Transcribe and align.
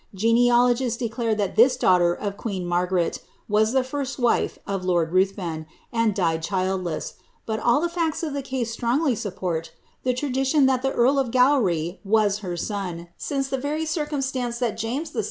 Genealogists 0.15 0.97
declare 0.97 1.35
that 1.35 1.55
this 1.55 1.77
daughter 1.77 2.11
of 2.11 2.35
queen 2.35 2.65
Margaret 2.65 3.19
was 3.47 3.71
the 3.71 3.83
first 3.83 4.17
wife 4.17 4.57
of 4.65 4.83
lord 4.83 5.11
Ruthven, 5.11 5.67
and 5.93 6.15
died 6.15 6.41
childless, 6.41 7.13
but 7.45 7.59
all 7.59 7.79
the 7.79 7.87
facts 7.87 8.23
of 8.23 8.33
the 8.33 8.41
case 8.41 8.71
strongly 8.71 9.13
support 9.13 9.73
the 10.01 10.15
tradition 10.15 10.65
that 10.65 10.81
the 10.81 10.91
earl 10.91 11.19
of 11.19 11.29
Gowry 11.29 11.99
was 12.03 12.39
her 12.39 12.57
son, 12.57 13.09
since 13.15 13.47
the 13.49 13.59
very 13.59 13.85
circumstance 13.85 14.57
that 14.57 14.75
James 14.75 15.11
VI. 15.11 15.19